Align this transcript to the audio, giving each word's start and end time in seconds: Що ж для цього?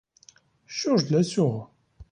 Що 0.65 0.97
ж 0.97 1.05
для 1.05 1.23
цього? 1.23 1.69